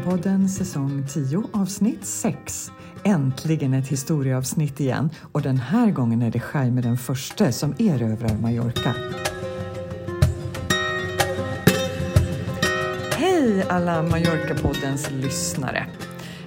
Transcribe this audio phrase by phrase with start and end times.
[0.00, 2.70] Mallorca-podden säsong 10 avsnitt 6.
[3.04, 8.34] Äntligen ett historieavsnitt igen och den här gången är det Jaime den förste som erövrar
[8.34, 8.94] Mallorca.
[13.16, 15.86] Hej alla Mallorca-poddens lyssnare!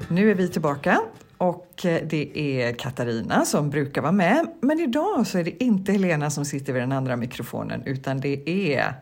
[0.07, 1.01] Nu är vi tillbaka
[1.37, 4.47] och det är Katarina som brukar vara med.
[4.61, 8.49] Men idag så är det inte Helena som sitter vid den andra mikrofonen utan det
[8.49, 8.93] är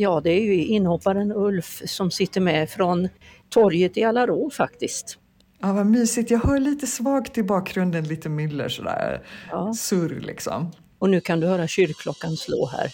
[0.00, 3.08] Ja, det är ju inhopparen Ulf som sitter med från
[3.48, 5.18] torget i Alarå faktiskt.
[5.58, 6.30] Ja, vad mysigt.
[6.30, 9.26] Jag hör lite svagt i bakgrunden, lite myller sådär.
[9.50, 9.74] Ja.
[9.74, 10.72] Surr liksom.
[10.98, 12.92] Och nu kan du höra kyrkklockan slå här.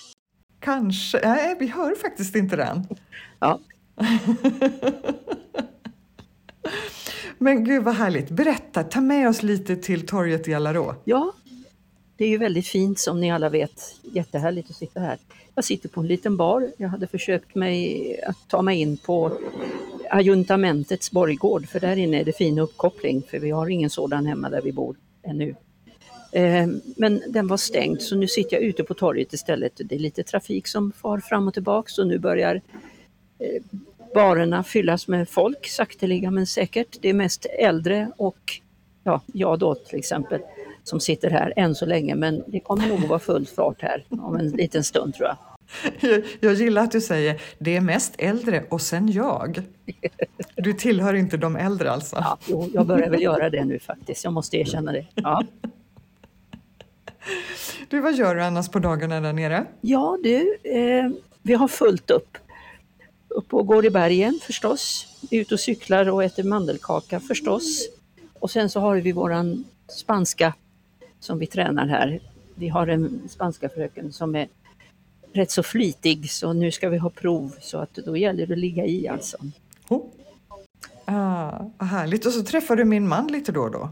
[0.60, 1.20] Kanske.
[1.24, 2.86] Nej, vi hör faktiskt inte den.
[3.38, 3.60] Ja.
[7.38, 8.30] Men gud vad härligt.
[8.30, 10.94] Berätta, ta med oss lite till torget i Alarå.
[11.04, 11.32] Ja,
[12.16, 13.96] det är ju väldigt fint som ni alla vet.
[14.02, 15.18] Jättehärligt att sitta här.
[15.54, 16.72] Jag sitter på en liten bar.
[16.76, 19.32] Jag hade försökt mig att ta mig in på
[20.10, 24.50] Ajuntamentets borggård för där inne är det fin uppkoppling för vi har ingen sådan hemma
[24.50, 25.54] där vi bor ännu.
[26.32, 26.66] Eh,
[26.96, 29.72] men den var stängd så nu sitter jag ute på torget istället.
[29.84, 32.60] Det är lite trafik som far fram och tillbaks och nu börjar
[33.38, 33.62] eh,
[34.14, 36.98] barerna fyllas med folk sakteliga men säkert.
[37.00, 38.60] Det är mest äldre och
[39.04, 40.40] ja, jag då till exempel
[40.84, 44.04] som sitter här än så länge men det kommer nog att vara full fart här
[44.08, 45.36] om en liten stund tror jag.
[46.40, 49.62] Jag, gillar att du säger det är mest äldre och sen jag.
[50.56, 52.16] Du tillhör inte de äldre alltså?
[52.16, 54.24] Ja, jo, jag börjar väl göra det nu faktiskt.
[54.24, 55.06] Jag måste erkänna det.
[55.14, 55.44] Ja.
[57.88, 59.66] Du, vad gör du annars på dagarna där nere?
[59.80, 61.10] Ja du, eh,
[61.42, 62.38] vi har fullt upp.
[63.28, 65.06] Upp och går i bergen förstås.
[65.30, 67.88] Ut och cyklar och äter mandelkaka förstås.
[68.40, 70.54] Och sen så har vi våran spanska
[71.24, 72.20] som vi tränar här.
[72.54, 74.48] Vi har en spanska fröken som är
[75.32, 78.58] rätt så flitig så nu ska vi ha prov så att då gäller det att
[78.58, 79.36] ligga i alltså.
[79.88, 80.02] Oh.
[81.04, 82.26] Ah, härligt.
[82.26, 83.90] Och så träffar du min man lite då och då?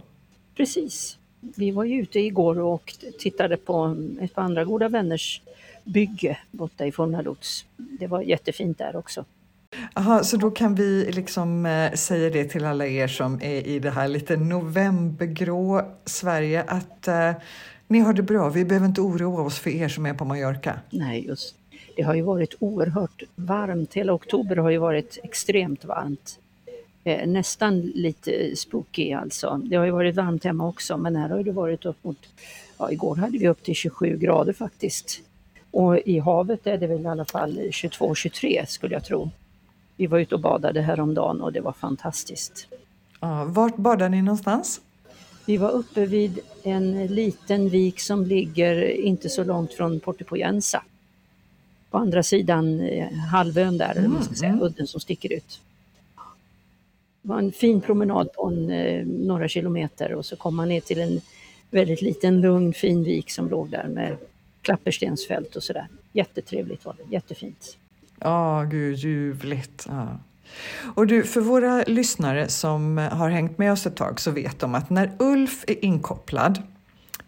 [0.55, 1.19] Precis.
[1.41, 5.43] Vi var ju ute igår och tittade på ett par andra goda vänners
[5.85, 7.65] bygge borta i Fornaluts.
[7.77, 9.25] Det var jättefint där också.
[9.95, 13.79] Aha, så då kan vi liksom eh, säga det till alla er som är i
[13.79, 17.33] det här lite novembergrå Sverige att eh,
[17.89, 18.49] ni har det bra.
[18.49, 20.81] Vi behöver inte oroa oss för er som är på Mallorca.
[20.91, 21.57] Nej, just
[21.97, 23.95] det har ju varit oerhört varmt.
[23.95, 26.39] Hela oktober har ju varit extremt varmt.
[27.05, 29.61] Eh, nästan lite spooky alltså.
[29.65, 32.19] Det har ju varit varmt hemma också men här har det varit upp mot,
[32.79, 35.21] ja igår hade vi upp till 27 grader faktiskt.
[35.71, 39.31] Och i havet är det väl i alla fall 22-23 skulle jag tro.
[39.97, 42.69] Vi var ute och badade häromdagen och det var fantastiskt.
[43.21, 44.81] Ja, vart badade ni någonstans?
[45.47, 50.83] Vi var uppe vid en liten vik som ligger inte så långt från Portipoyensa.
[51.91, 54.63] På andra sidan eh, halvön där, mm, man ska säga, mm.
[54.63, 55.61] udden som sticker ut.
[57.23, 60.81] Det var en fin promenad på en, eh, några kilometer och så kom man ner
[60.81, 61.21] till en
[61.71, 64.17] väldigt liten lugn fin vik som låg där med
[64.63, 65.87] klapperstensfält och sådär.
[66.13, 67.77] Jättetrevligt var det, jättefint.
[68.25, 69.87] Ja, oh, gud, ljuvligt.
[69.89, 70.09] Ja.
[70.95, 74.75] Och du, för våra lyssnare som har hängt med oss ett tag så vet de
[74.75, 76.63] att när Ulf är inkopplad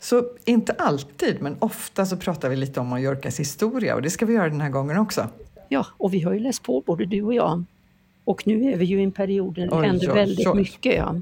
[0.01, 4.27] så inte alltid, men ofta så pratar vi lite om Mallorcas historia och det ska
[4.27, 5.29] vi göra den här gången också.
[5.69, 7.65] Ja, och vi har ju läst på både du och jag.
[8.25, 10.57] Och nu är vi ju i en period där det händer väldigt oj.
[10.57, 10.95] mycket.
[10.95, 11.15] Ja.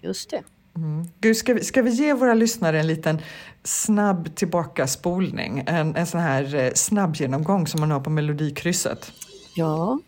[0.00, 0.42] Just det.
[0.76, 1.06] Mm.
[1.20, 3.18] Gud, ska, vi, ska vi ge våra lyssnare en liten
[3.62, 5.64] snabb tillbakaspolning?
[5.66, 9.12] En, en sån här snabbgenomgång snabb genomgång som man har på Melodikrysset?
[9.56, 9.98] Ja,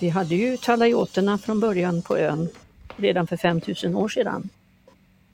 [0.00, 2.48] vi hade ju talajoterna från början på ön
[2.96, 4.48] redan för 5000 år sedan.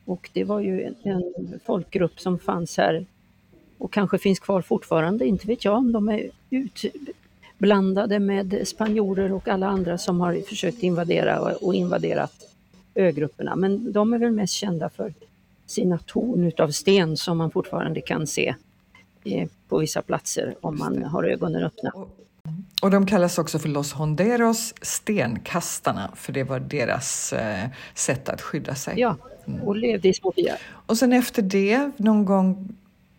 [0.05, 3.07] Och det var ju en, en folkgrupp som fanns här
[3.79, 9.49] och kanske finns kvar fortfarande, inte vet jag om de är utblandade med spanjorer och
[9.49, 12.56] alla andra som har försökt invadera och invaderat
[12.97, 13.57] ögrupperna.
[13.57, 15.15] Men de är väl mest kända för
[15.67, 18.55] sina torn utav sten som man fortfarande kan se
[19.25, 21.93] eh, på vissa platser om man har ögonen öppna.
[22.83, 28.43] Och de kallas också för Los Honderos, stenkastarna, för det var deras eh, sätt att
[28.43, 29.01] skydda sig.
[29.01, 29.17] Ja,
[29.47, 29.63] mm.
[29.63, 30.57] och levde i små byar.
[30.87, 32.69] Och sen efter det, någon gång,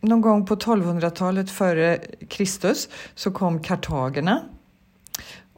[0.02, 1.98] någon gång på 1200-talet före
[2.28, 4.42] Kristus, så kom kartagerna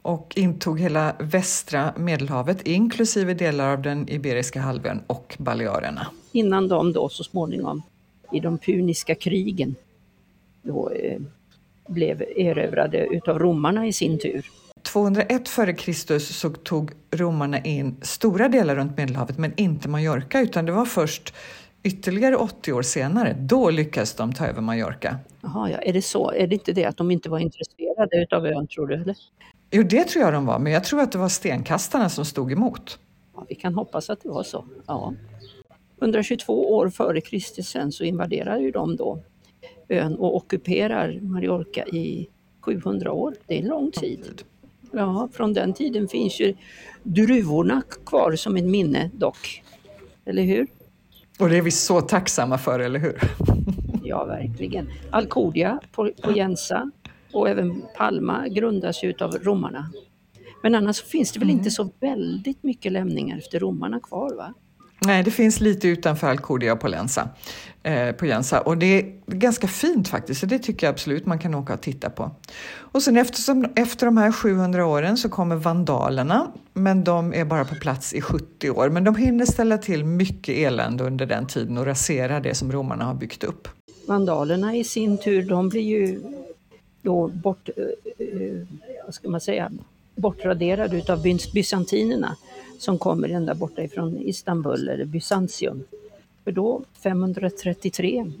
[0.02, 6.06] och intog hela västra Medelhavet inklusive delar av den Iberiska halvön och Balearerna.
[6.32, 7.82] Innan de då så småningom
[8.32, 9.74] i de puniska krigen
[10.62, 11.20] då, eh,
[11.88, 14.46] blev erövrade utav romarna i sin tur.
[14.82, 16.18] 201 f.Kr.
[16.18, 21.34] så tog romarna in stora delar runt Medelhavet men inte Mallorca utan det var först
[21.82, 25.16] ytterligare 80 år senare, då lyckades de ta över Mallorca.
[25.40, 25.78] Jaha, ja.
[25.78, 26.32] är det så?
[26.32, 28.94] Är det inte det att de inte var intresserade utav ön tror du?
[28.94, 29.16] Eller?
[29.70, 32.52] Jo, det tror jag de var, men jag tror att det var stenkastarna som stod
[32.52, 32.98] emot.
[33.34, 34.64] Ja, vi kan hoppas att det var så.
[34.86, 35.14] Ja.
[36.00, 39.22] 122 år före Kristus sen så invaderar ju de då
[39.88, 42.28] ön och ockuperar Mallorca i
[42.60, 43.34] 700 år.
[43.46, 44.42] Det är lång tid.
[44.92, 46.54] Ja, från den tiden finns ju
[47.02, 49.62] druvorna kvar som ett minne dock.
[50.24, 50.66] Eller hur?
[51.38, 53.20] Och det är vi så tacksamma för, eller hur?
[54.04, 54.90] ja, verkligen.
[55.10, 56.90] Alcudia på, på Jensa
[57.32, 59.90] och även Palma grundas ju av romarna.
[60.62, 61.58] Men annars finns det väl mm.
[61.58, 64.36] inte så väldigt mycket lämningar efter romarna kvar?
[64.36, 64.54] va?
[65.06, 67.28] Nej, det finns lite utanför Alcudia på Lensa,
[67.82, 71.38] eh, på Jensa och det är ganska fint faktiskt, så det tycker jag absolut man
[71.38, 72.30] kan åka och titta på.
[72.72, 77.64] Och sen eftersom, efter de här 700 åren så kommer vandalerna, men de är bara
[77.64, 78.88] på plats i 70 år.
[78.88, 83.04] Men de hinner ställa till mycket elände under den tiden och rasera det som romarna
[83.04, 83.68] har byggt upp.
[84.08, 86.22] Vandalerna i sin tur, de blir ju
[87.02, 88.66] då bort, eh, eh,
[89.04, 89.70] vad ska man säga,
[90.14, 91.22] bortraderade utav
[91.54, 92.36] bysantinerna
[92.78, 95.84] som kommer ända borta ifrån Istanbul eller Bysantium.
[96.44, 98.32] För då 533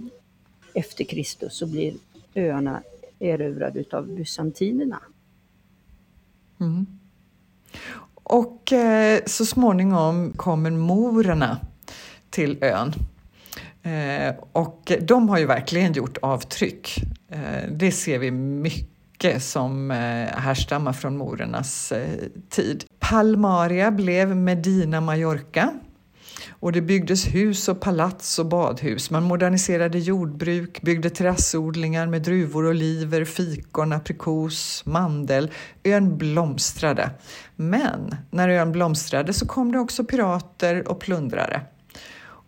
[0.74, 1.94] efter Kristus så blir
[2.34, 2.82] öarna
[3.18, 5.00] erövrade utav bysantinerna.
[6.60, 6.86] Mm.
[8.14, 11.58] Och eh, så småningom kommer morerna
[12.30, 12.92] till ön.
[13.90, 17.02] Eh, och de har ju verkligen gjort avtryck.
[17.28, 19.96] Eh, det ser vi mycket som eh,
[20.40, 22.08] härstammar från morernas eh,
[22.50, 22.84] tid.
[22.98, 25.72] Palmaria blev Medina Mallorca
[26.50, 29.10] och det byggdes hus och palats och badhus.
[29.10, 35.50] Man moderniserade jordbruk, byggde terrassodlingar med druvor, oliver, fikon, aprikos, mandel.
[35.84, 37.10] Ön blomstrade.
[37.56, 41.60] Men när ön blomstrade så kom det också pirater och plundrare.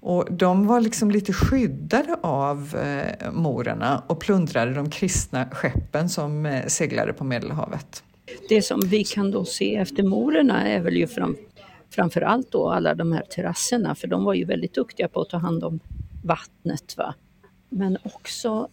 [0.02, 6.46] Och de var liksom lite skyddade av eh, morerna och plundrade de kristna skeppen som
[6.46, 8.04] eh, seglade på Medelhavet.
[8.49, 11.37] Det som vi kan då se efter morerna är väl ju fram,
[11.90, 15.28] framför allt då alla de här terrasserna, för de var ju väldigt duktiga på att
[15.28, 15.81] ta hand om
[16.25, 16.94] vattnet.
[16.96, 17.14] Va?
[17.69, 18.69] Men också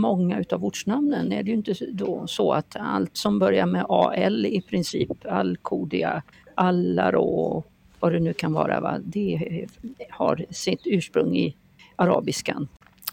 [0.00, 4.46] många utav ortsnamnen är det ju inte då så att allt som börjar med AL
[4.46, 6.22] i princip, Alkodia,
[6.54, 7.64] Allarå,
[8.00, 8.98] vad det nu kan vara, va?
[9.04, 9.66] det
[10.10, 11.56] har sitt ursprung i
[11.96, 12.68] arabiskan.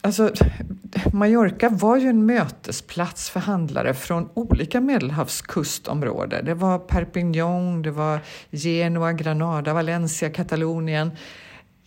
[0.06, 0.32] Alltså,
[1.14, 6.46] Mallorca var ju en mötesplats för handlare från olika medelhavskustområden.
[6.46, 8.20] Det var Perpignan, det var
[8.52, 11.12] Genua, Granada, Valencia, Katalonien.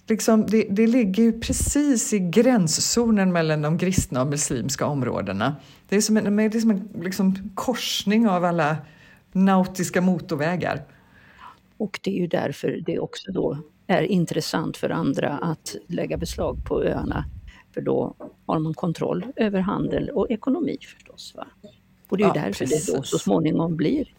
[0.09, 5.57] Liksom, det, det ligger ju precis i gränszonen mellan de kristna och muslimska områdena.
[5.89, 8.77] Det är som en, det är som en liksom, korsning av alla
[9.33, 10.83] nautiska motorvägar.
[11.79, 16.65] Och det är ju därför det också då är intressant för andra att lägga beslag
[16.65, 17.25] på öarna
[17.75, 18.15] för då
[18.47, 21.35] har man kontroll över handel och ekonomi förstås.
[21.37, 21.47] Va?
[22.09, 22.87] Och det är ja, därför precis.
[22.87, 24.15] det då så småningom blir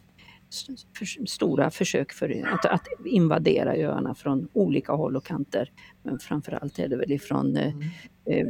[1.27, 5.71] stora försök för att, att, invadera öarna från olika håll och kanter.
[6.03, 7.83] Men framförallt är det väl ifrån eh, mm.
[8.25, 8.47] eh,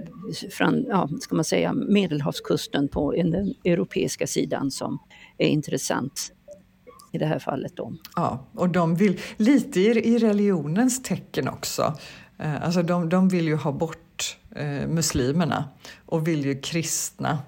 [0.52, 5.00] från, ja, ska man säga, medelhavskusten på den europeiska sidan som
[5.38, 6.34] är intressant
[7.12, 7.76] i det här fallet.
[7.76, 7.94] Då.
[8.16, 11.98] Ja, och de vill, lite i, i religionens tecken också.
[12.38, 15.64] Eh, alltså de, de vill ju ha bort eh, muslimerna
[16.06, 17.40] och vill ju kristna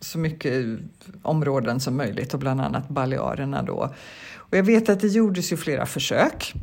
[0.00, 0.78] så mycket
[1.22, 3.94] områden som möjligt och bland annat Balearerna då.
[4.36, 6.54] Och jag vet att det gjordes ju flera försök.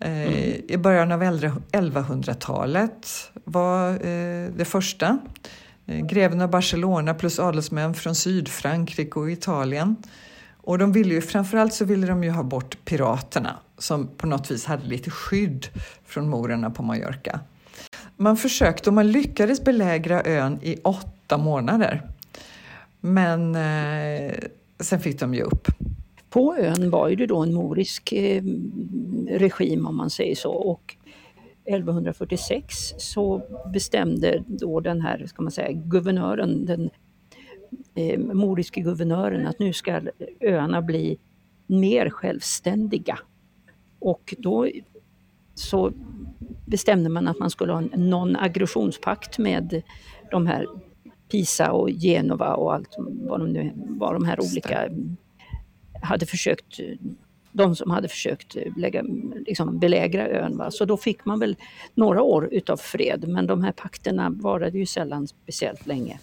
[0.00, 0.62] Eh, mm.
[0.68, 5.18] I början av 1100-talet var eh, det första.
[5.86, 9.96] Eh, greven av Barcelona plus adelsmän från Sydfrankrike och Italien.
[10.64, 14.50] Och de ville ju, framförallt så ville de ju ha bort piraterna som på något
[14.50, 15.66] vis hade lite skydd
[16.04, 17.40] från morerna på Mallorca.
[18.16, 22.10] Man försökte och man lyckades belägra ön i åtta månader.
[23.00, 24.34] Men eh,
[24.80, 25.68] sen fick de ge upp.
[26.30, 28.42] På ön var det då en morisk eh,
[29.28, 30.96] regim om man säger så och
[31.64, 33.42] 1146 så
[33.72, 36.90] bestämde då den här, ska man säga, guvernören, den
[37.94, 40.00] eh, moriske guvernören att nu ska
[40.40, 41.18] öarna bli
[41.66, 43.18] mer självständiga.
[43.98, 44.68] Och då
[45.54, 45.92] så
[46.66, 49.82] bestämde man att man skulle ha en non-aggressionspakt med
[50.30, 50.66] de här
[51.30, 54.88] Pisa och Genova och allt vad de, nu, vad de här olika
[56.02, 56.80] hade försökt
[57.52, 59.02] de som hade försökt lägga,
[59.46, 60.56] liksom belägra ön.
[60.56, 60.70] Va?
[60.70, 61.56] Så då fick man väl
[61.94, 66.18] några år utav fred men de här pakterna varade ju sällan speciellt länge.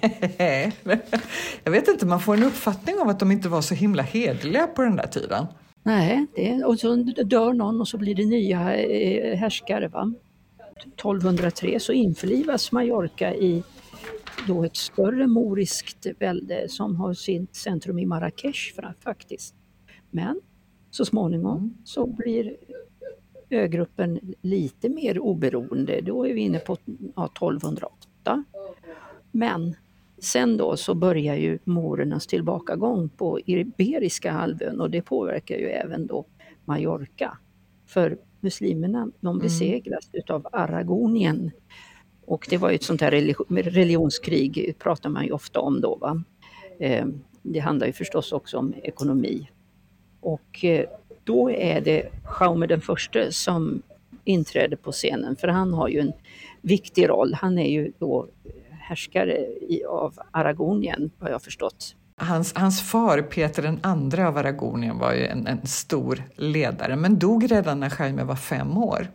[1.64, 4.66] Jag vet inte, man får en uppfattning av att de inte var så himla hedliga
[4.66, 5.46] på den där tiden.
[5.82, 9.88] Nej, det, och så dör någon och så blir det nya eh, härskare.
[9.88, 10.12] Va?
[10.86, 13.62] 1203 så införlivas Mallorca i
[14.46, 18.74] då ett större moriskt välde som har sitt centrum i Marrakesh
[19.04, 19.54] faktiskt.
[20.10, 20.40] Men
[20.90, 21.74] så småningom mm.
[21.84, 22.56] så blir
[23.50, 26.00] ögruppen lite mer oberoende.
[26.00, 26.76] Då är vi inne på
[27.16, 28.44] ja, 1208.
[29.30, 29.74] Men
[30.20, 36.06] sen då så börjar ju morernas tillbakagång på Iberiska halvön och det påverkar ju även
[36.06, 36.24] då
[36.64, 37.38] Mallorca.
[37.86, 39.42] För muslimerna de mm.
[39.42, 40.18] besegras mm.
[40.18, 41.50] utav Aragonien.
[42.26, 43.10] Och det var ju ett sånt här
[43.62, 45.96] religionskrig, pratar man ju ofta om då.
[45.96, 46.22] Va?
[46.78, 47.06] Eh,
[47.42, 49.48] det handlar ju förstås också om ekonomi.
[50.20, 50.84] Och eh,
[51.24, 52.08] då är det
[52.40, 53.82] Jaume den förste som
[54.24, 56.12] inträder på scenen, för han har ju en
[56.62, 57.34] viktig roll.
[57.34, 58.28] Han är ju då
[58.88, 59.36] härskare
[59.68, 61.94] i, av Aragonien, har jag förstått.
[62.16, 67.18] Hans, hans far, Peter den andra av Aragonien, var ju en, en stor ledare, men
[67.18, 69.10] dog redan när Jaime var fem år.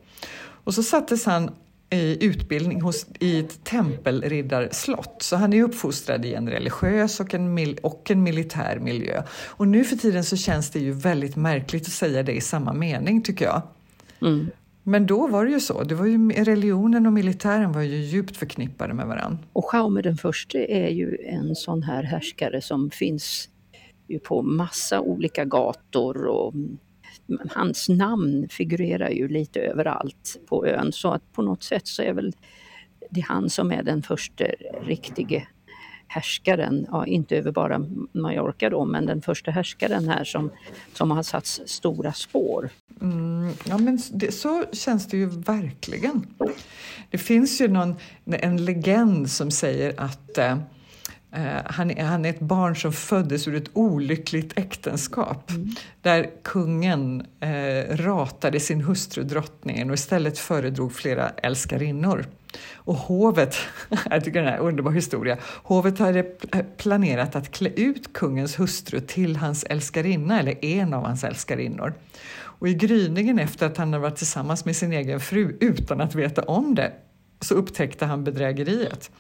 [0.63, 1.51] Och så sattes han
[1.89, 5.21] i utbildning hos, i ett tempelriddarslott.
[5.21, 9.23] Så han är uppfostrad i en religiös och en, mil, och en militär miljö.
[9.45, 12.73] Och nu för tiden så känns det ju väldigt märkligt att säga det i samma
[12.73, 13.61] mening tycker jag.
[14.21, 14.49] Mm.
[14.83, 15.83] Men då var det ju så.
[15.83, 19.39] Det var ju, religionen och militären var ju djupt förknippade med varandra.
[19.53, 23.49] Och Jaume den förste är ju en sån här härskare som finns
[24.07, 26.53] ju på massa olika gator och
[27.49, 32.13] hans namn figurerar ju lite överallt på ön så att på något sätt så är
[32.13, 32.33] väl
[33.09, 34.45] det han som är den första
[34.81, 35.47] riktige
[36.13, 40.51] härskaren, ja, inte över bara Mallorca då, men den första härskaren här som,
[40.93, 42.69] som har satt stora spår.
[43.01, 46.27] Mm, ja, men det, så känns det ju verkligen.
[47.09, 50.57] Det finns ju någon, en legend som säger att eh,
[51.35, 55.69] Eh, han, är, han är ett barn som föddes ur ett olyckligt äktenskap mm.
[56.01, 62.25] där kungen eh, ratade sin hustru drottningen och istället föredrog flera älskarinnor.
[62.75, 63.55] Och hovet,
[64.09, 66.23] jag tycker den här underbar historia, hovet hade
[66.77, 71.93] planerat att klä ut kungens hustru till hans älskarinna eller en av hans älskarinnor.
[72.35, 76.15] Och i gryningen efter att han hade varit tillsammans med sin egen fru utan att
[76.15, 76.91] veta om det
[77.39, 79.11] så upptäckte han bedrägeriet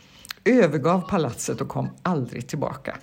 [0.45, 2.97] övergav palatset och kom aldrig tillbaka.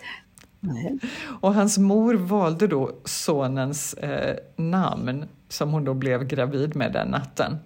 [0.61, 0.99] Nej.
[1.41, 7.09] Och hans mor valde då sonens eh, namn som hon då blev gravid med den
[7.09, 7.57] natten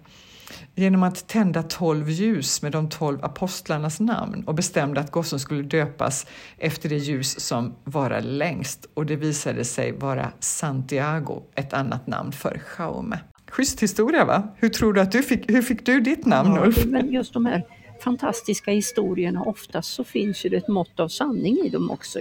[0.75, 5.63] genom att tända tolv ljus med de tolv apostlarnas namn och bestämde att gossen skulle
[5.63, 6.27] döpas
[6.57, 12.31] efter det ljus som varar längst och det visade sig vara Santiago, ett annat namn
[12.31, 13.19] för Jaume.
[13.51, 14.55] Schysst historia va?
[14.55, 16.85] Hur tror du att du fick, hur fick du ditt namn ja, Ulf?
[16.85, 17.63] Men just de här
[18.03, 22.19] fantastiska historierna, oftast så finns ju det ett mått av sanning i dem också.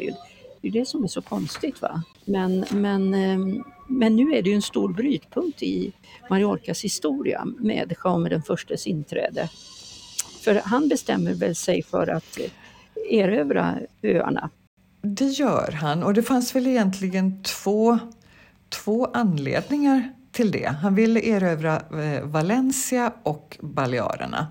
[0.65, 1.83] Det är det som är så konstigt.
[1.83, 2.03] va.
[2.25, 5.93] Men, men, eh, men nu är det ju en stor brytpunkt i
[6.31, 9.51] Mallorcas historia med Jaume den förstes inträde.
[10.45, 12.51] För han bestämmer väl sig för att eh,
[13.19, 14.51] erövra öarna.
[15.03, 17.99] Det gör han och det fanns väl egentligen två,
[18.69, 20.67] två anledningar till det.
[20.67, 24.47] Han ville erövra eh, Valencia och Balearerna.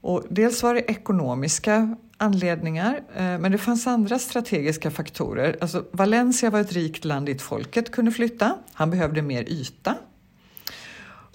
[0.00, 5.56] Och dels var det ekonomiska anledningar, eh, men det fanns andra strategiska faktorer.
[5.60, 8.54] Alltså, Valencia var ett rikt land dit folket kunde flytta.
[8.72, 9.94] Han behövde mer yta.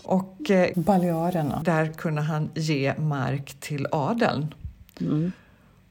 [0.04, 4.56] Och eh, Balearerna, där kunde han ge mark till adeln.
[5.02, 5.32] Mm.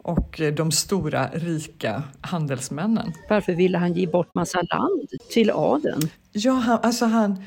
[0.02, 3.12] Och eh, de stora rika handelsmännen.
[3.28, 6.10] Varför ville han ge bort massa land till adeln?
[6.32, 7.44] Ja, han, alltså han,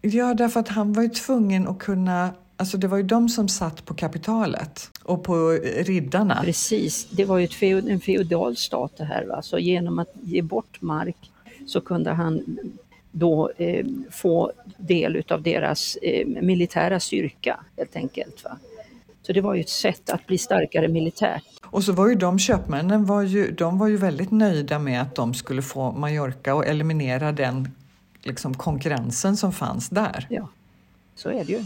[0.00, 2.30] ja, därför att han var ju tvungen att kunna
[2.60, 6.42] Alltså det var ju de som satt på kapitalet och på riddarna.
[6.44, 9.24] Precis, det var ju ett feod, en feodal stat det här.
[9.24, 9.42] Va?
[9.42, 11.30] Så genom att ge bort mark
[11.66, 12.58] så kunde han
[13.10, 18.44] då eh, få del av deras eh, militära styrka helt enkelt.
[18.44, 18.58] Va?
[19.22, 21.44] Så det var ju ett sätt att bli starkare militärt.
[21.64, 25.14] Och så var ju de köpmännen var ju, de var ju väldigt nöjda med att
[25.14, 27.70] de skulle få Mallorca och eliminera den
[28.22, 30.26] liksom, konkurrensen som fanns där.
[30.30, 30.48] Ja,
[31.14, 31.64] så är det ju.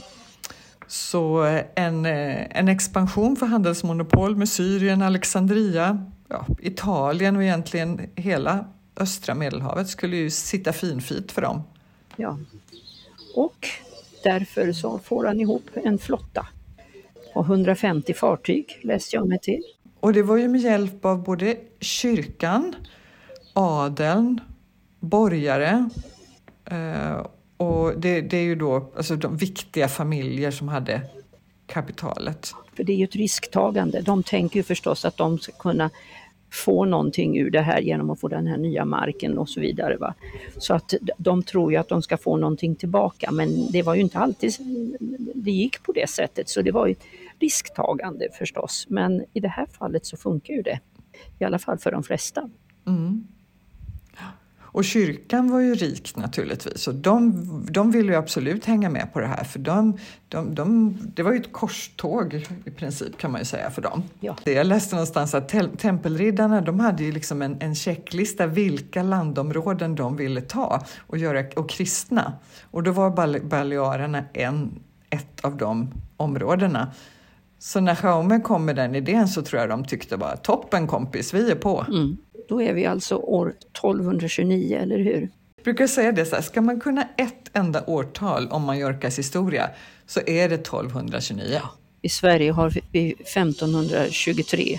[0.93, 1.43] Så
[1.75, 8.65] en, eh, en expansion för handelsmonopol med Syrien, Alexandria, ja, Italien och egentligen hela
[8.97, 11.63] östra Medelhavet skulle ju sitta finfint för dem.
[12.17, 12.39] Ja,
[13.35, 13.69] och
[14.25, 16.47] därför så får han ihop en flotta
[17.35, 19.63] på 150 fartyg, läste jag mig till.
[20.01, 22.75] Och det var ju med hjälp av både kyrkan,
[23.53, 24.41] adeln,
[25.01, 25.91] borgare
[26.65, 27.27] eh,
[27.63, 31.01] och det, det, är ju då alltså de viktiga familjer som hade
[31.67, 32.53] kapitalet.
[32.77, 34.01] För det är ju ett risktagande.
[34.01, 35.91] De tänker ju förstås att de ska kunna
[36.51, 39.97] få någonting ur det här genom att få den här nya marken och så vidare.
[39.97, 40.15] Va?
[40.59, 44.01] Så att de tror ju att de ska få någonting tillbaka men det var ju
[44.01, 44.53] inte alltid
[45.35, 46.49] det gick på det sättet.
[46.49, 46.95] Så det var ju,
[47.43, 50.81] risktagande förstås, men i det här fallet så funkar ju det.
[51.39, 52.51] I alla fall för de flesta.
[52.87, 53.27] Mm.
[54.73, 59.21] Och kyrkan var ju rik naturligtvis och de, de ville ju absolut hänga med på
[59.21, 59.99] det här för de,
[60.29, 64.03] de, de, det var ju ett korståg i princip kan man ju säga för dem.
[64.21, 64.37] Ja.
[64.45, 69.95] Jag läste någonstans att te tempelriddarna de hade ju liksom en, en checklista vilka landområden
[69.95, 72.33] de ville ta och, göra, och kristna.
[72.71, 76.93] Och då var Balearerna en, ett av de områdena.
[77.59, 81.35] Så när Jaume kom med den idén så tror jag de tyckte bara toppen kompis,
[81.35, 81.87] vi är på.
[81.89, 82.17] Mm.
[82.53, 85.29] Då är vi alltså år 1229, eller hur?
[85.57, 89.71] Jag brukar säga det så här, ska man kunna ett enda årtal om Mallorcas historia
[90.07, 91.45] så är det 1229.
[91.53, 91.71] Ja.
[92.03, 94.79] I Sverige har vi 1523.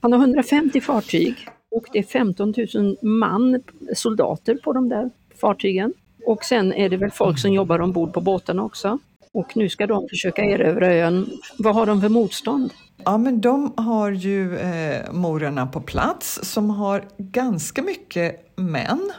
[0.00, 1.34] Han har 150 fartyg
[1.70, 3.62] och det är 15 000 man,
[3.94, 5.10] soldater på de där
[5.40, 5.92] fartygen.
[6.26, 8.98] Och sen är det väl folk som jobbar ombord på båtarna också.
[9.32, 11.26] Och nu ska de försöka erövra ön.
[11.58, 12.72] Vad har de för motstånd?
[13.04, 19.12] Ja, men de har ju eh, morarna på plats som har ganska mycket män.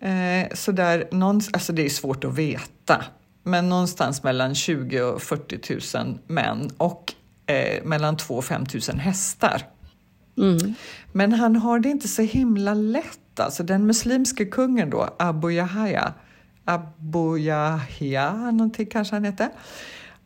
[0.00, 3.04] Eh, så där, någon, alltså det är svårt att veta,
[3.42, 7.14] men någonstans mellan 20 och 40 000 män och
[7.46, 9.62] eh, mellan 2 och 5 000 hästar.
[10.38, 10.74] Mm.
[11.12, 13.40] Men han har det inte så himla lätt.
[13.40, 16.14] Alltså den muslimske kungen då, Abu Yahya,
[16.64, 19.50] Abu Yahya, någonting kanske han hette.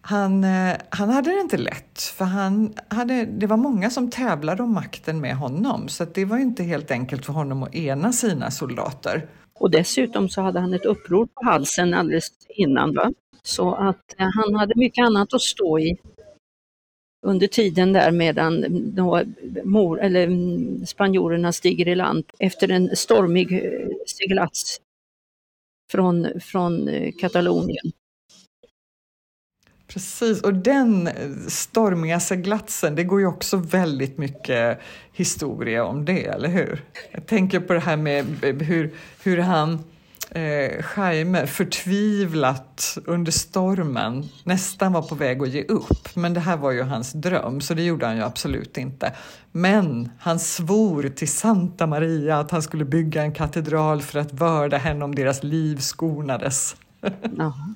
[0.06, 4.62] Han, eh, han hade det inte lätt, för han hade, det var många som tävlade
[4.62, 8.50] om makten med honom så det var inte helt enkelt för honom att ena sina
[8.50, 9.26] soldater.
[9.54, 12.94] Och dessutom så hade han ett uppror på halsen alldeles innan.
[12.94, 13.12] Va?
[13.42, 15.96] Så att eh, han hade mycket annat att stå i
[17.26, 19.22] under tiden där medan då
[19.64, 24.80] mor, eller mm, spanjorerna stiger i land efter en stormig eh, seglats
[25.92, 26.88] från, från
[27.20, 27.92] Katalonien.
[29.94, 31.08] Precis, och den
[31.48, 34.80] stormiga seglatsen, det går ju också väldigt mycket
[35.12, 36.84] historia om det, eller hur?
[37.10, 39.84] Jag tänker på det här med eh, hur, hur han,
[40.30, 46.16] eh, Jaime, förtvivlat under stormen nästan var på väg att ge upp.
[46.16, 49.12] Men det här var ju hans dröm, så det gjorde han ju absolut inte.
[49.52, 54.76] Men han svor till Santa Maria att han skulle bygga en katedral för att vörda
[54.76, 56.76] henne om deras liv skonades.
[57.40, 57.74] Aha.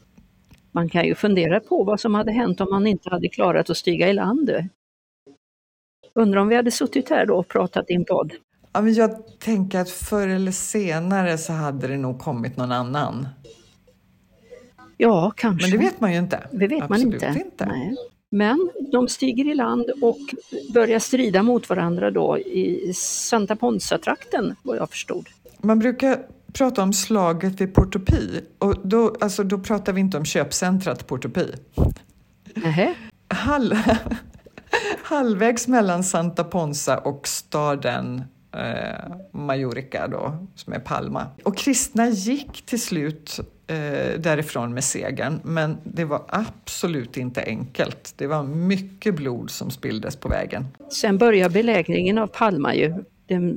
[0.78, 3.76] Man kan ju fundera på vad som hade hänt om man inte hade klarat att
[3.76, 4.50] stiga i land.
[6.14, 8.32] Undrar om vi hade suttit här då och pratat i en podd.
[8.72, 13.28] Ja, men jag tänker att förr eller senare så hade det nog kommit någon annan.
[14.96, 15.70] Ja, kanske.
[15.70, 16.48] Men det vet man ju inte.
[16.52, 17.42] Det vet Absolut man inte.
[17.44, 17.66] inte.
[17.66, 17.96] Nej.
[18.30, 20.18] Men de stiger i land och
[20.74, 25.28] börjar strida mot varandra då i Santa Ponsa-trakten, vad jag förstod.
[25.60, 26.18] Man brukar
[26.52, 28.40] prata om slaget vid Portopi.
[28.58, 31.52] Och då, alltså, då pratar vi inte om köpcentrat Portopi.
[32.54, 32.94] Nähä?
[33.28, 33.74] Hall
[35.02, 38.22] halvvägs mellan Santa Ponsa och staden
[38.54, 41.26] eh, Majorca då, som är Palma.
[41.44, 48.14] Och kristna gick till slut eh, därifrån med segern, men det var absolut inte enkelt.
[48.16, 50.66] Det var mycket blod som spilldes på vägen.
[50.92, 52.94] Sen började belägringen av Palma ju
[53.28, 53.54] det,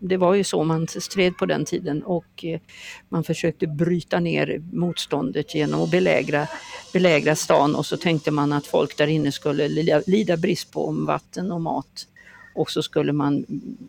[0.00, 2.60] det, var ju så man stred på den tiden och eh,
[3.08, 6.46] man försökte bryta ner motståndet genom att belägra,
[6.92, 10.90] belägra stan och så tänkte man att folk där inne skulle lida, lida brist på
[10.90, 12.06] vatten och mat
[12.54, 13.44] och så skulle man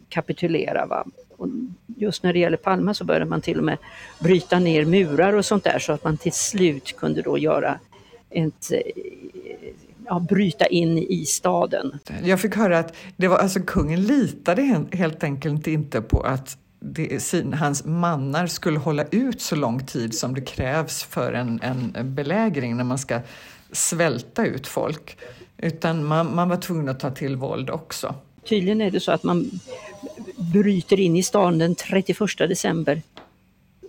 [0.10, 0.86] kapitulera.
[0.86, 1.06] Va?
[1.38, 1.48] Och
[1.98, 3.78] just när det gäller Palma så började man till och med
[4.20, 7.80] bryta ner murar och sånt där så att man till slut kunde då göra
[8.30, 8.80] ett eh,
[10.08, 12.00] ja, bryta in i staden.
[12.24, 17.24] Jag fick höra att det var, alltså, kungen litade helt enkelt inte på att det,
[17.24, 22.16] sin, hans mannar skulle hålla ut så lång tid som det krävs för en, en
[22.16, 23.20] belägring när man ska
[23.72, 25.18] svälta ut folk.
[25.58, 28.16] Utan man, man var tvungen att ta till våld också.
[28.50, 29.52] Tydligen är det så att man
[30.54, 33.02] bryter in i staden den 31 december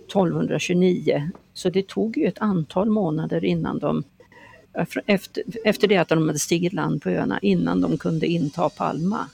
[0.07, 1.29] 1229.
[1.53, 4.03] Så det tog ju ett antal månader innan de
[5.05, 9.29] efter, efter det att de hade stigit land på öarna innan de kunde inta Palma.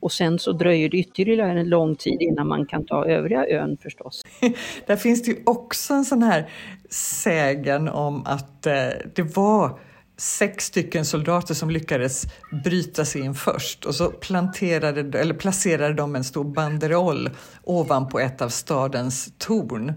[0.00, 3.76] Och sen så dröjer det ytterligare en lång tid innan man kan ta övriga ön
[3.82, 4.22] förstås.
[4.86, 6.50] Där finns det ju också en sån här
[6.90, 9.78] sägen om att eh, det var
[10.16, 12.24] sex stycken soldater som lyckades
[12.64, 17.30] bryta sig in först och så planterade, eller placerade de en stor banderoll
[17.62, 19.88] ovanpå ett av stadens torn.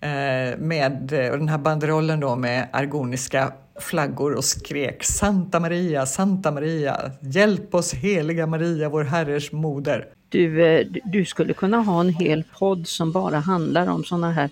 [0.00, 6.06] Eh, med eh, och den här banderollen då med argoniska flaggor och skrek Santa Maria,
[6.06, 10.06] Santa Maria, hjälp oss heliga Maria, vår Herres moder.
[10.28, 14.50] Du, eh, du skulle kunna ha en hel podd som bara handlar om sådana här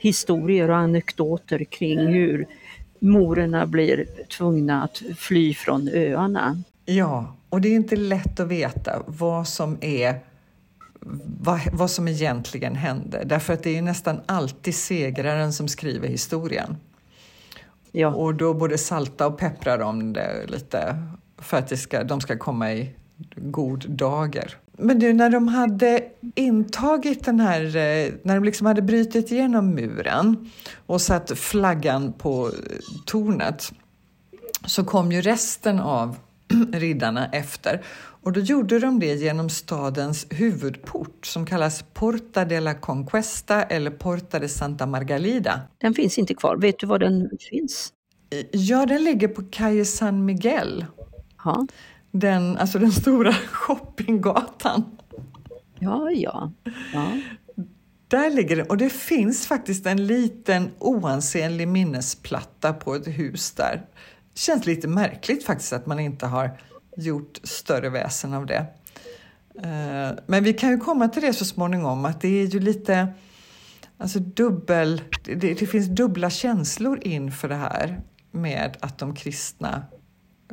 [0.00, 2.46] historier och anekdoter kring hur
[2.98, 6.62] morerna blir tvungna att fly från öarna.
[6.84, 10.20] Ja, och det är inte lätt att veta vad som är
[11.40, 13.22] vad, vad som egentligen hände.
[13.24, 16.76] Därför att det är nästan alltid segraren som skriver historien.
[17.92, 18.08] Ja.
[18.08, 21.02] Och då både salta och peppra de det lite
[21.38, 22.94] för att det ska, de ska komma i
[23.36, 24.56] god dager.
[24.72, 26.02] Men du, när de hade
[26.34, 30.50] intagit den här, eh, när de liksom hade brutit igenom muren
[30.86, 32.50] och satt flaggan på
[33.06, 33.72] tornet
[34.66, 36.16] så kom ju resten av
[36.72, 37.82] riddarna efter
[38.28, 43.90] och då gjorde de det genom stadens huvudport som kallas Porta de la Conquesta eller
[43.90, 45.60] Porta de Santa Margalida.
[45.78, 46.56] Den finns inte kvar.
[46.56, 47.92] Vet du var den finns?
[48.52, 50.86] Ja, den ligger på Calle San Miguel.
[51.44, 51.66] Ha.
[52.10, 54.84] Den, alltså den stora shoppinggatan.
[55.78, 56.52] Ja, ja.
[56.92, 57.12] ja.
[58.08, 63.82] Där ligger den och det finns faktiskt en liten oansenlig minnesplatta på ett hus där.
[64.32, 66.50] Det känns lite märkligt faktiskt att man inte har
[66.98, 68.66] gjort större väsen av det.
[69.62, 73.08] Eh, men vi kan ju komma till det så småningom att det är ju lite
[73.98, 79.82] alltså dubbel, det, det finns dubbla känslor inför det här med att de kristna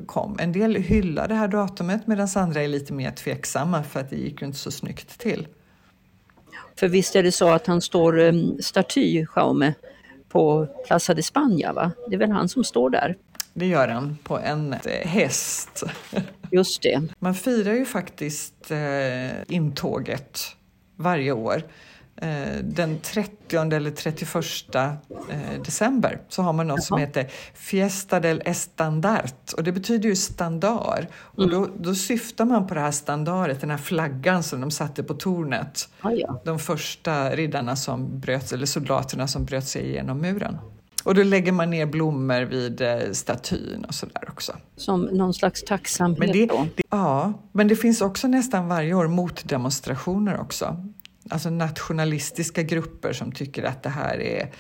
[0.05, 0.37] kom.
[0.39, 4.15] En del hyllar det här datumet medan andra är lite mer tveksamma för att det
[4.15, 5.47] gick ju inte så snyggt till.
[6.75, 9.73] För visst är det så att han står um, staty, Jaume,
[10.29, 11.91] på Plaza de España, va?
[12.09, 13.17] Det är väl han som står där?
[13.57, 15.83] Det gör han, på en eh, häst.
[16.51, 17.01] Just det.
[17.19, 20.39] Man firar ju faktiskt eh, intåget
[20.95, 21.63] varje år.
[22.17, 26.81] Eh, den 30 eller 31 eh, december så har man något Jaha.
[26.81, 31.05] som heter Fiesta del Estandart och det betyder ju standard.
[31.15, 31.55] Och mm.
[31.55, 35.13] då, då syftar man på det här standardet, den här flaggan som de satte på
[35.13, 35.89] tornet.
[36.01, 36.41] Ah, ja.
[36.45, 40.57] De första riddarna som bröt, eller soldaterna som bröt sig igenom muren.
[41.05, 44.53] Och då lägger man ner blommor vid eh, statyn och sådär också.
[44.75, 46.67] Som någon slags tacksamhet men det, då?
[46.75, 50.85] Det, ja, men det finns också nästan varje år motdemonstrationer också.
[51.29, 54.51] Alltså nationalistiska grupper som tycker att det här är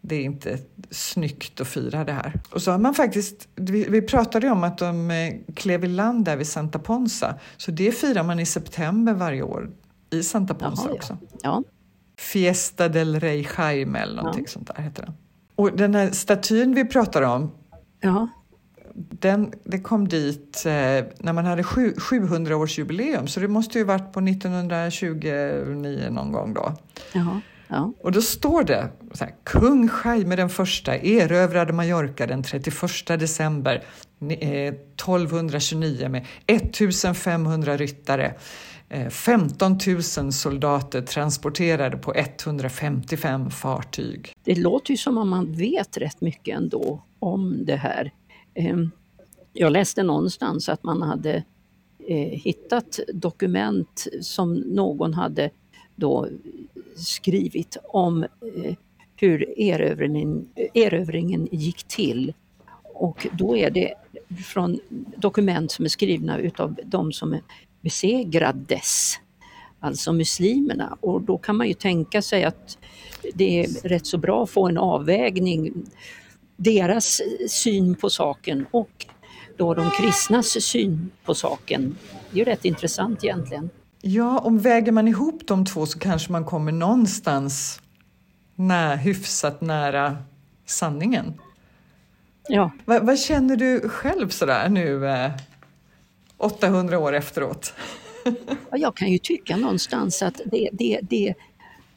[0.00, 0.58] det är inte
[0.90, 2.40] snyggt att fira det här.
[2.50, 6.24] Och så har man faktiskt, vi, vi pratade om att de eh, klev i land
[6.24, 9.70] där vid Santa Ponsa, så det firar man i september varje år
[10.10, 11.18] i Santa Ponsa Jaha, också.
[11.32, 11.38] Ja.
[11.42, 11.62] ja.
[12.16, 14.50] Fiesta del Rey Jaime eller någonting ja.
[14.50, 15.14] sånt där heter den.
[15.56, 17.50] Och den här statyn vi pratar om,
[18.00, 18.28] ja.
[18.94, 20.72] den, det kom dit eh,
[21.18, 26.72] när man hade 700-årsjubileum så det måste ju varit på 1929 någon gång då.
[27.12, 27.40] Jaha.
[27.68, 27.92] Ja.
[28.00, 33.84] Och då står det så här, Kung Jaime den första erövrade Mallorca den 31 december
[34.20, 38.34] 1229 eh, med 1500 ryttare
[38.92, 39.78] Eh, 15
[40.18, 44.32] 000 soldater transporterade på 155 fartyg.
[44.44, 48.12] Det låter ju som om man vet rätt mycket ändå om det här.
[48.54, 48.90] Ehm,
[49.52, 51.44] jag läste någonstans att man hade
[52.08, 55.50] eh, hittat dokument som någon hade
[55.96, 56.28] då
[56.96, 58.74] skrivit om eh,
[59.16, 62.32] hur erövringen, erövringen gick till.
[62.82, 63.94] Och då är det
[64.46, 64.78] från
[65.16, 67.36] dokument som är skrivna utav de som
[67.82, 69.18] besegrades,
[69.80, 70.96] alltså muslimerna.
[71.00, 72.78] Och då kan man ju tänka sig att
[73.34, 75.72] det är rätt så bra att få en avvägning,
[76.56, 79.06] deras syn på saken och
[79.56, 81.96] då de kristnas syn på saken.
[82.30, 83.70] Det är ju rätt intressant egentligen.
[84.00, 87.80] Ja, om väger man ihop de två så kanske man kommer någonstans
[88.54, 90.16] när, hyfsat nära
[90.66, 91.34] sanningen.
[92.48, 92.70] Ja.
[92.84, 95.30] Vad, vad känner du själv sådär nu eh,
[96.42, 97.74] 800 år efteråt?
[98.70, 101.34] jag kan ju tycka någonstans att det, det, det,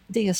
[0.08, 0.38] det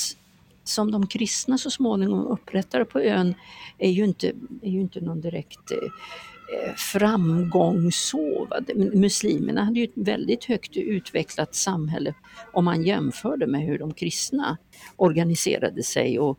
[0.64, 3.34] som de kristna så småningom upprättade på ön
[3.78, 8.48] är ju inte, är ju inte någon direkt eh, framgång så.
[8.74, 12.14] Muslimerna hade ju ett väldigt högt utvecklat samhälle
[12.52, 14.56] om man jämförde med hur de kristna
[14.96, 16.38] organiserade sig och,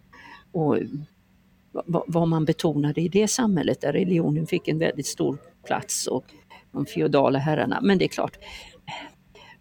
[0.51, 0.77] och
[2.07, 6.25] vad man betonade i det samhället där religionen fick en väldigt stor plats och
[6.77, 7.79] de feodala herrarna.
[7.81, 8.37] Men det är klart,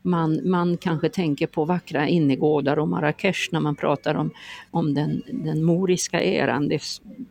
[0.03, 4.31] man, man kanske tänker på vackra innergårdar och Marrakesh när man pratar om,
[4.71, 6.69] om den, den moriska eran.
[6.69, 6.83] Det,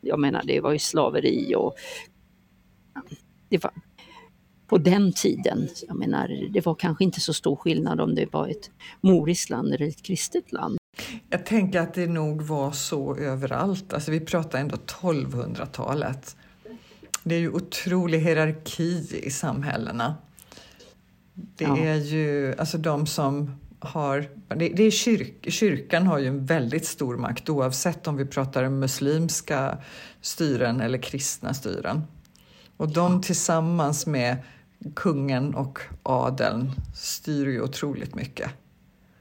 [0.01, 1.75] jag menar, det var ju slaveri och
[3.49, 3.71] det var,
[4.67, 8.47] på den tiden, jag menar, det var kanske inte så stor skillnad om det var
[8.47, 8.71] ett
[9.01, 10.77] moriskt land eller ett kristet land.
[11.29, 13.93] Jag tänker att det nog var så överallt.
[13.93, 16.35] Alltså vi pratar ändå 1200-talet.
[17.27, 20.15] Det är ju otrolig hierarki i samhällena.
[21.33, 21.77] Det ja.
[21.77, 26.85] är ju alltså de som har, det, det är kyrk, kyrkan har ju en väldigt
[26.85, 29.77] stor makt oavsett om vi pratar muslimska
[30.21, 32.03] styren eller kristna styren.
[32.77, 34.37] Och de tillsammans med
[34.95, 38.51] kungen och adeln styr ju otroligt mycket.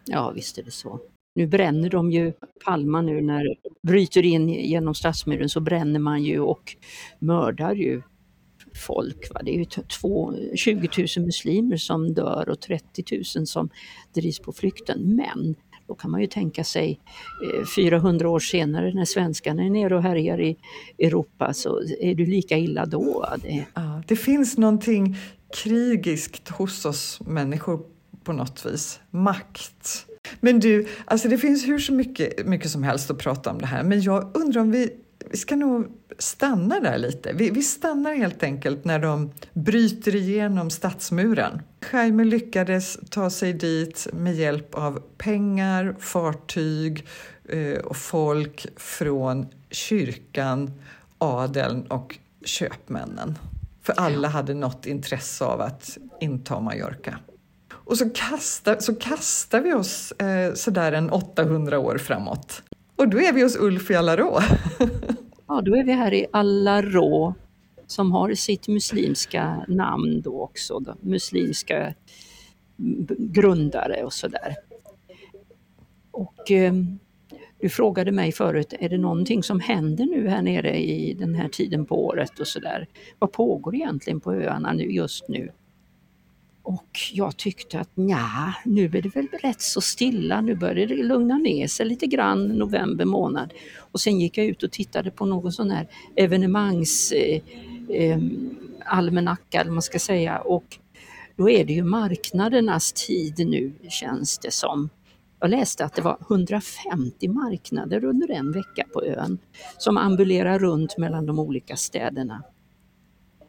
[0.05, 1.01] Ja, visst är det så.
[1.35, 2.33] Nu bränner de ju
[2.65, 6.77] Palma nu när de bryter in genom stadsmuren så bränner man ju och
[7.19, 8.03] mördar ju
[8.87, 9.35] folk.
[9.35, 9.41] Va?
[9.45, 9.65] Det är ju
[10.01, 13.05] två, 20 000 muslimer som dör och 30
[13.37, 13.69] 000 som
[14.15, 15.17] drivs på flykten.
[15.17, 15.55] Men
[15.87, 17.01] då kan man ju tänka sig
[17.59, 20.57] eh, 400 år senare när svenskarna är nere och härjar i
[20.99, 23.27] Europa så är det lika illa då.
[23.43, 25.17] Det, ja, det finns någonting
[25.63, 27.81] krigiskt hos oss människor
[28.25, 29.01] på något vis.
[29.11, 30.07] Makt.
[30.41, 33.67] Men du, alltså det finns hur så mycket, mycket som helst att prata om det
[33.67, 34.91] här men jag undrar om vi
[35.31, 35.87] vi ska nog
[36.19, 37.33] stanna där lite.
[37.33, 41.63] Vi, vi, stannar helt enkelt när de bryter igenom stadsmuren.
[41.93, 47.07] Jaime lyckades ta sig dit med hjälp av pengar, fartyg
[47.49, 50.71] eh, och folk från kyrkan,
[51.19, 53.39] adeln och köpmännen.
[53.83, 57.19] För alla hade något intresse av att inta Mallorca.
[57.85, 62.63] Och så kastar, så kastar vi oss eh, sådär en 800 år framåt.
[62.97, 64.39] Och då är vi hos Ulf i Alarå.
[65.49, 67.35] ja, då är vi här i Alarå
[67.87, 71.95] som har sitt muslimska namn då också, då, muslimska
[72.79, 74.57] mm, grundare och sådär.
[76.11, 76.73] Och eh,
[77.61, 81.49] du frågade mig förut, är det någonting som händer nu här nere i den här
[81.49, 82.89] tiden på året och sådär?
[83.19, 85.53] Vad pågår egentligen på öarna nu just nu?
[86.65, 90.97] Och jag tyckte att ja, nu är det väl rätt så stilla, nu börjar det
[90.97, 93.53] lugna ner sig lite grann november månad.
[93.79, 97.41] Och sen gick jag ut och tittade på någon sån här evenemangs eh,
[97.89, 98.19] eh,
[98.85, 100.79] almanacka, eller man ska säga, och
[101.37, 104.89] då är det ju marknadernas tid nu känns det som.
[105.41, 109.39] Jag läste att det var 150 marknader under en vecka på ön
[109.79, 112.43] som ambulerar runt mellan de olika städerna.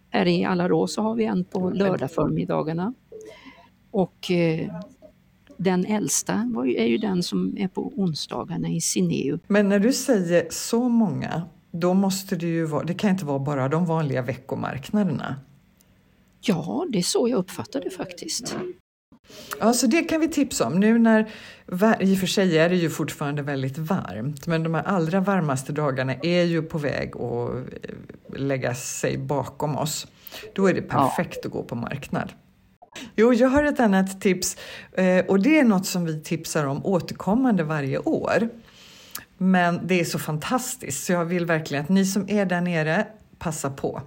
[0.09, 2.93] Här i Alarå så har vi en på lördag förmiddagarna.
[3.95, 4.81] Och eh,
[5.57, 6.33] den äldsta
[6.77, 9.39] är ju den som är på onsdagarna i Sineu.
[9.47, 13.39] Men när du säger så många, då måste det ju vara, det kan inte vara
[13.39, 15.35] bara de vanliga veckomarknaderna?
[16.41, 18.55] Ja, det är så jag uppfattar det faktiskt.
[19.59, 20.79] Ja, så det kan vi tipsa om.
[20.79, 21.29] Nu när,
[21.99, 25.73] i och för sig är det ju fortfarande väldigt varmt, men de här allra varmaste
[25.73, 30.07] dagarna är ju på väg att eh, lägga sig bakom oss.
[30.55, 31.47] Då är det perfekt ja.
[31.47, 32.33] att gå på marknad.
[33.15, 34.57] Jo, jag har ett annat tips
[34.91, 38.49] eh, och det är något som vi tipsar om återkommande varje år.
[39.37, 43.07] Men det är så fantastiskt så jag vill verkligen att ni som är där nere
[43.37, 44.01] passa på.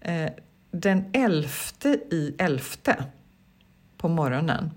[0.00, 0.30] Eh,
[0.70, 3.04] den elfte i elfte
[3.98, 4.70] på morgonen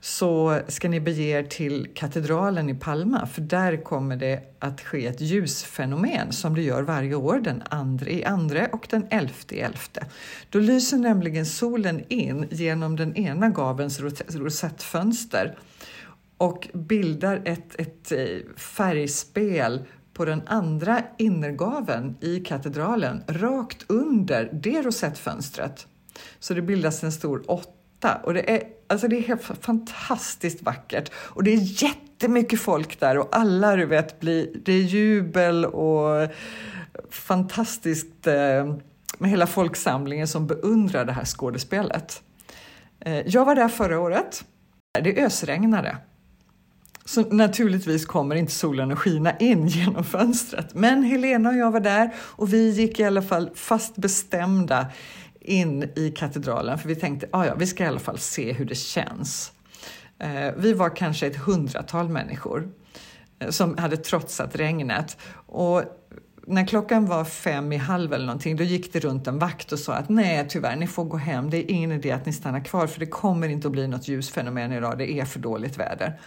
[0.00, 5.06] så ska ni bege er till katedralen i Palma för där kommer det att ske
[5.06, 9.60] ett ljusfenomen som det gör varje år den andra i andra och den elfte i
[9.60, 10.06] elfte.
[10.50, 15.58] Då lyser nämligen solen in genom den ena gavens rosettfönster
[16.36, 24.82] och bildar ett, ett eh, färgspel på den andra innergaven i katedralen rakt under det
[24.82, 25.86] rosettfönstret.
[26.38, 31.10] Så det bildas en stor åtta och det är, alltså det är helt fantastiskt vackert
[31.14, 36.30] och det är jättemycket folk där och alla du vet blir, det är jubel och
[37.10, 38.74] fantastiskt eh,
[39.18, 42.22] med hela folksamlingen som beundrar det här skådespelet.
[43.00, 44.44] Eh, jag var där förra året.
[45.02, 45.96] Det ösregnade.
[47.04, 50.74] Så naturligtvis kommer inte solen att skina in genom fönstret.
[50.74, 54.86] Men Helena och jag var där och vi gick i alla fall fast bestämda
[55.40, 58.52] in i katedralen för vi tänkte att ah, ja, vi ska i alla fall se
[58.52, 59.52] hur det känns.
[60.18, 62.68] Eh, vi var kanske ett hundratal människor
[63.38, 65.84] eh, som hade trotsat regnet och
[66.46, 69.78] när klockan var fem i halv eller någonting, då gick det runt en vakt och
[69.78, 71.50] sa att nej tyvärr, ni får gå hem.
[71.50, 74.08] Det är ingen idé att ni stannar kvar för det kommer inte att bli något
[74.08, 74.98] ljusfenomen idag.
[74.98, 76.20] Det är för dåligt väder.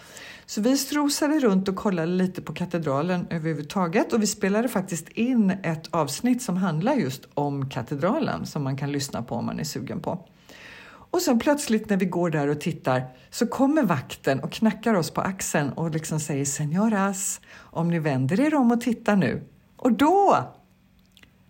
[0.53, 5.49] Så vi strosade runt och kollade lite på katedralen överhuvudtaget och vi spelade faktiskt in
[5.49, 9.63] ett avsnitt som handlar just om katedralen som man kan lyssna på om man är
[9.63, 10.27] sugen på.
[10.85, 15.11] Och sen plötsligt när vi går där och tittar så kommer vakten och knackar oss
[15.11, 19.43] på axeln och liksom säger Senoras, om ni vänder er om och tittar nu.
[19.77, 20.37] Och då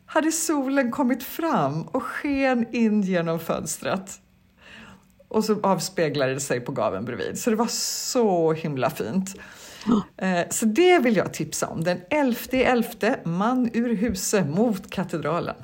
[0.06, 4.20] hade solen kommit fram och sken in genom fönstret
[5.34, 7.40] och så avspeglade det sig på gaven bredvid.
[7.40, 9.36] Så det var så himla fint.
[10.18, 10.46] Mm.
[10.50, 11.84] Så det vill jag tipsa om.
[11.84, 15.56] Den 11 elfte, man ur huset mot katedralen.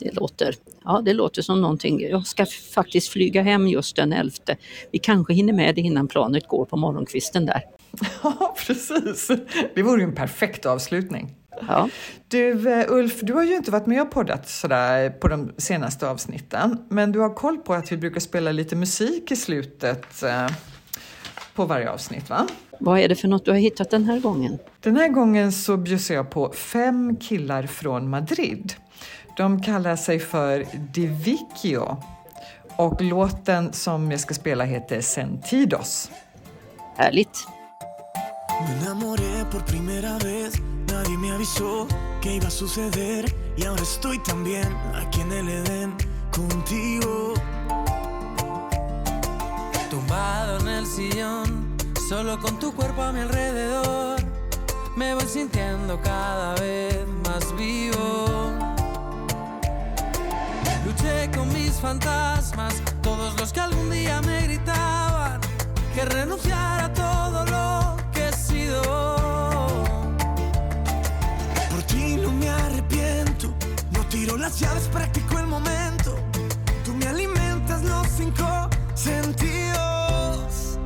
[0.00, 0.54] Det låter,
[0.84, 2.00] ja, det låter som någonting.
[2.00, 4.32] Jag ska faktiskt flyga hem just den 11.
[4.92, 7.62] Vi kanske hinner med det innan planet går på morgonkvisten där.
[8.22, 9.30] Ja, precis.
[9.74, 11.34] Det vore ju en perfekt avslutning.
[11.68, 11.88] Ja.
[12.28, 16.08] Du eh, Ulf, du har ju inte varit med och poddat sådär på de senaste
[16.08, 20.46] avsnitten, men du har koll på att vi brukar spela lite musik i slutet eh,
[21.54, 22.46] på varje avsnitt, va?
[22.80, 24.58] Vad är det för något du har hittat den här gången?
[24.80, 28.74] Den här gången så bjussar jag på fem killar från Madrid.
[29.36, 31.96] De kallar sig för Divicchio
[32.76, 36.10] och låten som jag ska spela heter Sentidos.
[36.96, 37.59] Härligt!
[38.64, 41.86] Me enamoré por primera vez, nadie me avisó
[42.20, 45.94] que iba a suceder y ahora estoy también aquí en el Edén
[46.30, 47.34] contigo.
[49.88, 51.76] Tumbado en el sillón,
[52.08, 54.20] solo con tu cuerpo a mi alrededor,
[54.94, 58.52] me voy sintiendo cada vez más vivo.
[60.84, 65.40] Luché con mis fantasmas, todos los que algún día me gritaban
[65.94, 67.69] que renunciara a todo lo
[74.30, 76.16] tiro las llaves, practico el momento.
[76.84, 80.78] Tú me alimentas los cinco sentidos.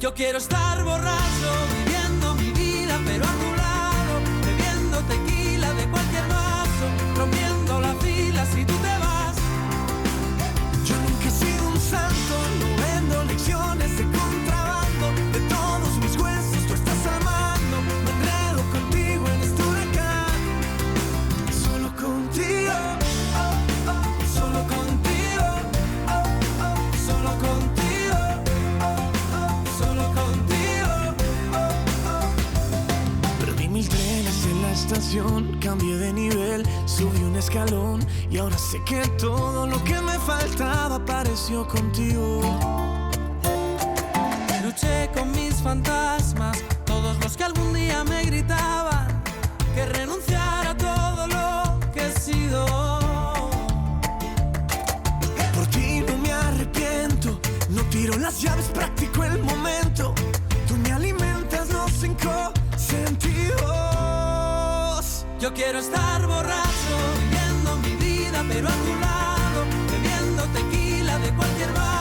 [0.00, 1.50] Yo quiero estar borracho,
[1.84, 8.44] viviendo mi vida, pero a tu lado, bebiendo tequila de cualquier vaso, rompiendo la fila
[8.46, 9.36] si tú te vas.
[10.84, 14.04] Yo nunca he sido un santo, no vendo lecciones de
[35.08, 40.18] estación, cambié de nivel, subí un escalón y ahora sé que todo lo que me
[40.18, 42.42] faltaba apareció contigo.
[44.62, 49.22] Luché con mis fantasmas, todos los que algún día me gritaban
[49.74, 52.66] que renunciara a todo lo que he sido.
[55.54, 57.40] Por ti no me arrepiento,
[57.70, 60.14] no tiro las llaves, practico el momento.
[60.66, 63.87] Tú me alimentas los cinco sentidos.
[65.40, 71.72] Yo quiero estar borracho, viviendo mi vida, pero a tu lado, bebiendo tequila de cualquier
[71.74, 71.97] vaso,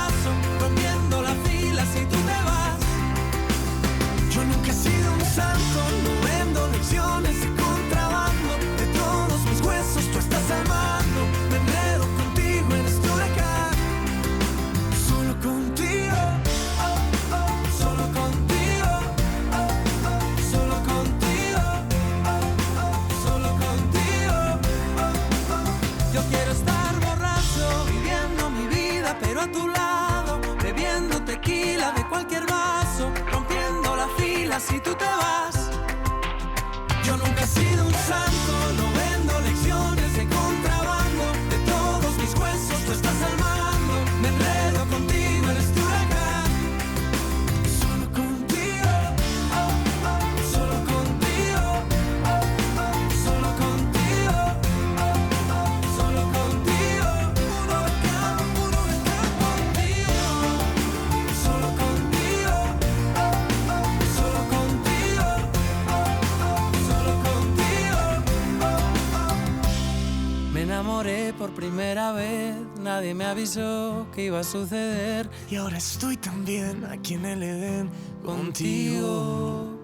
[73.38, 77.90] avisó que iba a suceder Y ahora estoy también aquí en el Edén
[78.26, 79.02] contigo.
[79.06, 79.77] contigo.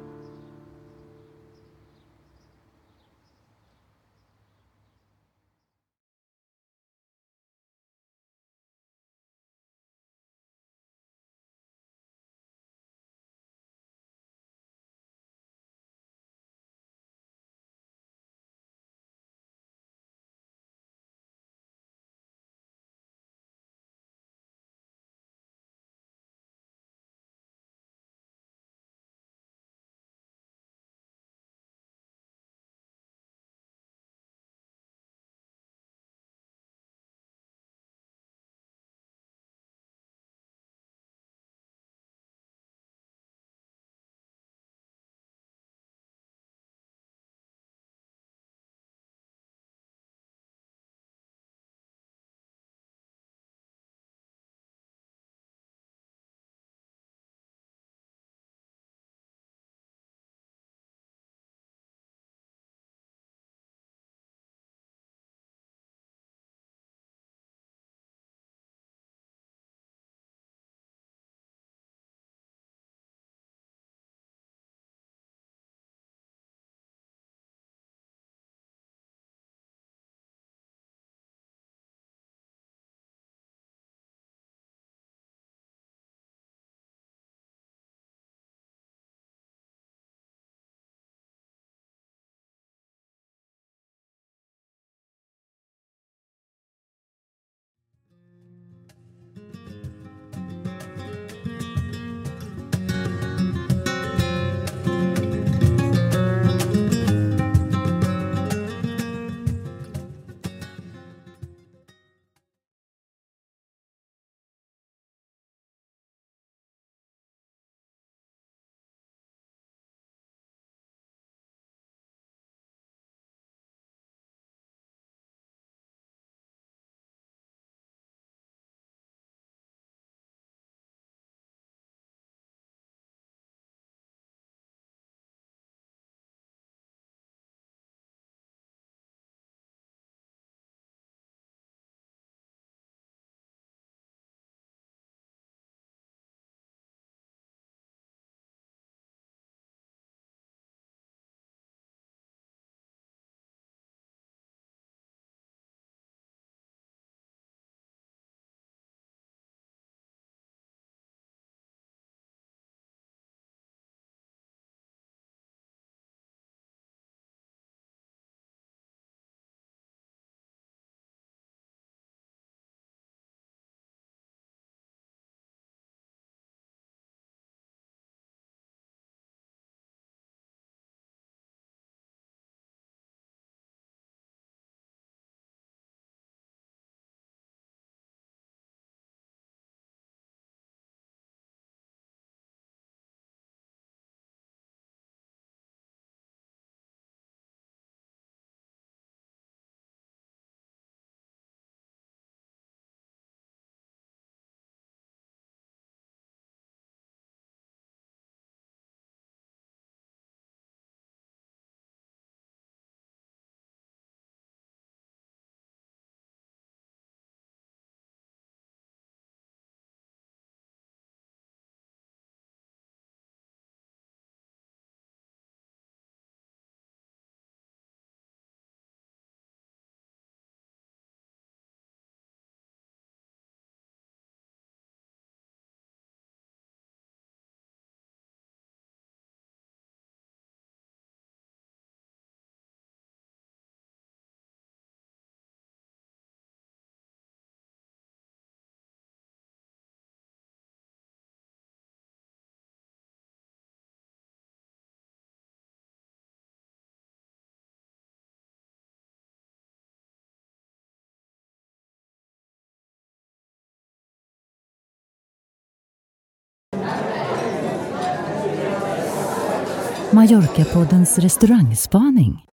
[270.13, 272.52] Mallorca-poddens restaurangspaning.